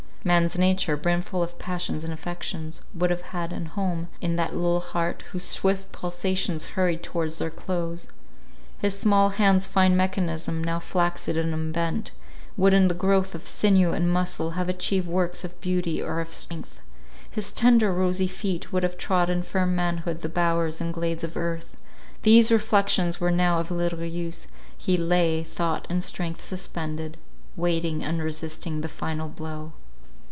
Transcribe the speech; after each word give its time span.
Man's 0.23 0.55
nature, 0.55 0.95
brimful 0.97 1.41
of 1.41 1.57
passions 1.57 2.03
and 2.03 2.13
affections, 2.13 2.83
would 2.93 3.09
have 3.09 3.33
had 3.33 3.51
an 3.51 3.65
home 3.65 4.07
in 4.21 4.35
that 4.35 4.53
little 4.53 4.79
heart, 4.79 5.23
whose 5.31 5.41
swift 5.41 5.91
pulsations 5.91 6.67
hurried 6.77 7.01
towards 7.01 7.39
their 7.39 7.49
close. 7.49 8.07
His 8.77 8.95
small 8.95 9.29
hand's 9.29 9.65
fine 9.65 9.97
mechanism, 9.97 10.63
now 10.63 10.79
flaccid 10.79 11.37
and 11.37 11.55
unbent, 11.55 12.11
would 12.55 12.71
in 12.75 12.87
the 12.87 12.93
growth 12.93 13.33
of 13.33 13.47
sinew 13.47 13.93
and 13.93 14.11
muscle, 14.13 14.51
have 14.51 14.69
achieved 14.69 15.07
works 15.07 15.43
of 15.43 15.59
beauty 15.59 15.99
or 15.99 16.19
of 16.19 16.31
strength. 16.35 16.77
His 17.31 17.51
tender 17.51 17.91
rosy 17.91 18.27
feet 18.27 18.71
would 18.71 18.83
have 18.83 18.99
trod 18.99 19.27
in 19.27 19.41
firm 19.41 19.75
manhood 19.75 20.21
the 20.21 20.29
bowers 20.29 20.79
and 20.79 20.93
glades 20.93 21.23
of 21.23 21.35
earth— 21.35 21.77
these 22.21 22.51
reflections 22.51 23.19
were 23.19 23.31
now 23.31 23.57
of 23.57 23.71
little 23.71 24.05
use: 24.05 24.47
he 24.77 24.97
lay, 24.97 25.43
thought 25.43 25.87
and 25.89 26.03
strength 26.03 26.41
suspended, 26.43 27.17
waiting 27.55 28.03
unresisting 28.03 28.81
the 28.81 28.87
final 28.87 29.27
blow. 29.27 29.73